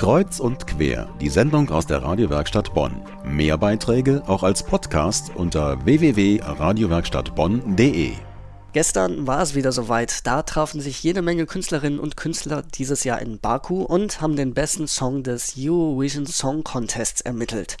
[0.00, 3.02] Kreuz und quer, die Sendung aus der Radiowerkstatt Bonn.
[3.22, 8.12] Mehr Beiträge auch als Podcast unter www.radiowerkstattbonn.de.
[8.72, 10.26] Gestern war es wieder soweit.
[10.26, 14.54] Da trafen sich jede Menge Künstlerinnen und Künstler dieses Jahr in Baku und haben den
[14.54, 17.76] besten Song des Eurovision Song Contests ermittelt.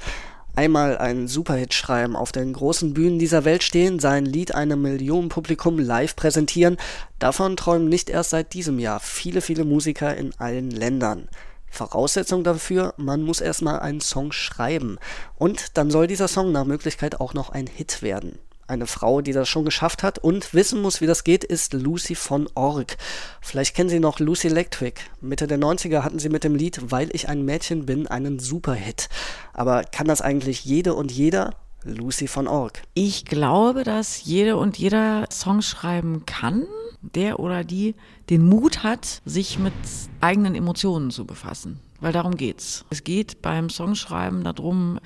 [0.54, 5.78] Einmal einen Superhit schreiben, auf den großen Bühnen dieser Welt stehen, sein Lied einem Millionenpublikum
[5.78, 6.76] live präsentieren,
[7.18, 11.26] davon träumen nicht erst seit diesem Jahr viele, viele Musiker in allen Ländern.
[11.70, 14.98] Voraussetzung dafür, man muss erstmal einen Song schreiben.
[15.36, 18.38] Und dann soll dieser Song nach Möglichkeit auch noch ein Hit werden.
[18.70, 22.14] Eine Frau, die das schon geschafft hat und wissen muss, wie das geht, ist Lucy
[22.14, 22.98] von Org.
[23.40, 25.00] Vielleicht kennen Sie noch Lucy Electric.
[25.20, 29.08] Mitte der 90er hatten sie mit dem Lied Weil ich ein Mädchen bin einen Superhit.
[29.52, 31.56] Aber kann das eigentlich jede und jeder?
[31.84, 32.82] Lucy von Org.
[32.94, 36.66] Ich glaube, dass jede und jeder Song schreiben kann,
[37.00, 37.94] der oder die
[38.28, 39.72] den Mut hat, sich mit
[40.20, 41.80] eigenen Emotionen zu befassen.
[42.00, 42.84] Weil darum geht's.
[42.90, 44.98] Es geht beim Songschreiben darum,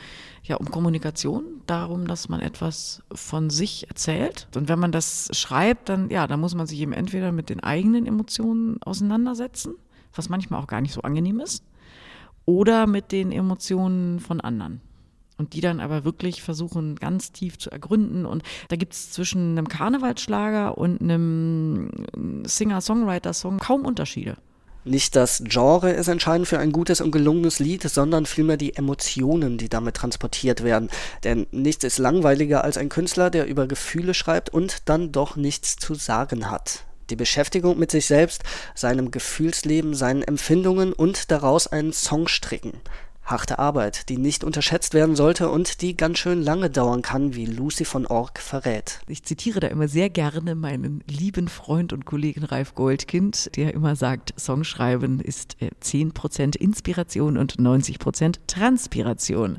[0.45, 4.49] ja, um Kommunikation, darum, dass man etwas von sich erzählt.
[4.55, 7.61] Und wenn man das schreibt, dann, ja, dann muss man sich eben entweder mit den
[7.61, 9.75] eigenen Emotionen auseinandersetzen,
[10.15, 11.65] was manchmal auch gar nicht so angenehm ist,
[12.47, 14.81] oder mit den Emotionen von anderen.
[15.37, 18.25] Und die dann aber wirklich versuchen, ganz tief zu ergründen.
[18.25, 21.91] Und da gibt es zwischen einem Karnevalsschlager und einem
[22.45, 24.37] Singer-Songwriter-Song kaum Unterschiede.
[24.87, 29.57] Nicht das Genre ist entscheidend für ein gutes und gelungenes Lied, sondern vielmehr die Emotionen,
[29.57, 30.91] die damit transportiert werden.
[31.25, 35.77] Denn nichts ist langweiliger als ein Künstler, der über Gefühle schreibt und dann doch nichts
[35.77, 36.85] zu sagen hat.
[37.09, 38.43] Die Beschäftigung mit sich selbst,
[38.75, 42.75] seinem Gefühlsleben, seinen Empfindungen und daraus einen Song stricken.
[43.25, 47.47] Harte Arbeit, die nicht unterschätzt werden sollte und die ganz schön lange dauern kann, wie
[47.47, 49.01] Lucy von Org verrät.
[49.07, 53.97] Ich zitiere da immer sehr gerne meinen lieben Freund und Kollegen Ralf Goldkind, der immer
[53.97, 59.59] sagt, Songschreiben ist 10% äh, Inspiration und 90% Transpiration.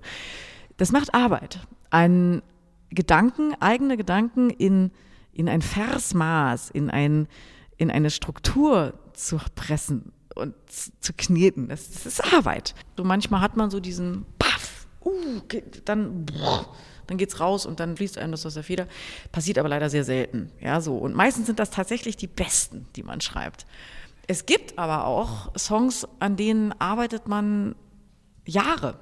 [0.78, 1.60] Das macht Arbeit.
[1.90, 2.44] Ein
[2.92, 4.92] Gedanken, eigene Gedanken in,
[5.34, 7.28] in ein Versmaß, in, ein,
[7.78, 11.70] in eine Struktur zu pressen und zu kneten.
[11.70, 12.76] Das, das ist Arbeit.
[12.98, 15.42] So manchmal hat man so diesen Paff, uh,
[15.86, 16.26] dann,
[17.08, 18.88] dann geht's raus und dann fließt einem das aus der Feder.
[19.32, 20.52] Passiert aber leider sehr selten.
[20.60, 20.98] Ja, so.
[20.98, 23.66] Und meistens sind das tatsächlich die besten, die man schreibt.
[24.28, 27.76] Es gibt aber auch Songs, an denen arbeitet man
[28.46, 29.00] Jahre.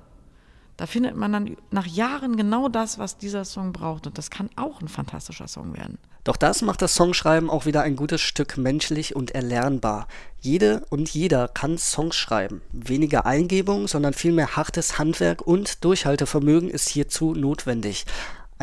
[0.77, 4.07] Da findet man dann nach Jahren genau das, was dieser Song braucht.
[4.07, 5.97] Und das kann auch ein fantastischer Song werden.
[6.23, 10.07] Doch das macht das Songschreiben auch wieder ein gutes Stück menschlich und erlernbar.
[10.39, 12.61] Jede und jeder kann Songs schreiben.
[12.71, 18.05] Weniger Eingebung, sondern vielmehr hartes Handwerk und Durchhaltevermögen ist hierzu notwendig.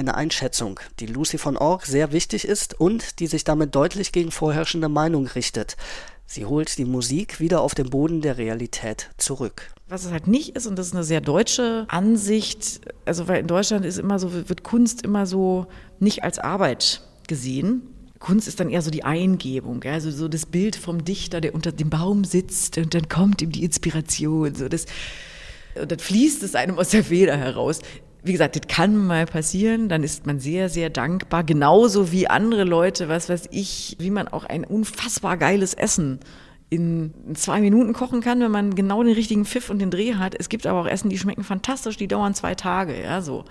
[0.00, 4.30] Eine Einschätzung, die Lucy von Org sehr wichtig ist und die sich damit deutlich gegen
[4.30, 5.76] vorherrschende Meinung richtet.
[6.24, 9.74] Sie holt die Musik wieder auf den Boden der Realität zurück.
[9.90, 13.46] Was es halt nicht ist, und das ist eine sehr deutsche Ansicht, also weil in
[13.46, 15.66] Deutschland ist immer so, wird Kunst immer so
[15.98, 17.82] nicht als Arbeit gesehen.
[18.20, 21.72] Kunst ist dann eher so die Eingebung, also so das Bild vom Dichter, der unter
[21.72, 24.54] dem Baum sitzt und dann kommt ihm die Inspiration.
[24.54, 24.86] So das,
[25.78, 27.80] und dann fließt es einem aus der Feder heraus.
[28.22, 32.64] Wie gesagt, das kann mal passieren, dann ist man sehr, sehr dankbar, genauso wie andere
[32.64, 36.20] Leute, was weiß ich, wie man auch ein unfassbar geiles Essen
[36.70, 40.36] in zwei Minuten kochen kann, wenn man genau den richtigen Pfiff und den Dreh hat.
[40.38, 43.44] Es gibt aber auch Essen, die schmecken fantastisch, die dauern zwei Tage, ja, so.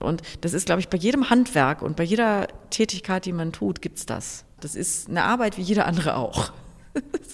[0.00, 3.80] Und das ist, glaube ich, bei jedem Handwerk und bei jeder Tätigkeit, die man tut,
[3.80, 4.44] gibt es das.
[4.60, 6.52] Das ist eine Arbeit wie jede andere auch.